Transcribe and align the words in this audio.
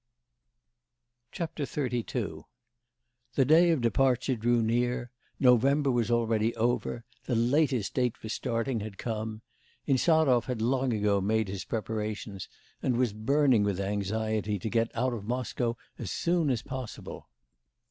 XXXII 1.35 2.01
The 3.35 3.45
day 3.45 3.69
of 3.69 3.81
departure 3.81 4.35
drew 4.35 4.63
near. 4.63 5.11
November 5.39 5.91
was 5.91 6.09
already 6.09 6.55
over; 6.55 7.05
the 7.25 7.35
latest 7.35 7.93
date 7.93 8.17
for 8.17 8.27
starting 8.27 8.79
had 8.79 8.97
come. 8.97 9.43
Insarov 9.85 10.45
had 10.45 10.59
long 10.59 10.91
ago 10.91 11.21
made 11.21 11.49
his 11.49 11.65
preparations, 11.65 12.49
and 12.81 12.97
was 12.97 13.13
burning 13.13 13.61
with 13.61 13.79
anxiety 13.79 14.57
to 14.57 14.69
get 14.71 14.89
out 14.95 15.13
of 15.13 15.27
Moscow 15.27 15.77
as 15.99 16.09
soon 16.09 16.49
as 16.49 16.63
possible. 16.63 17.29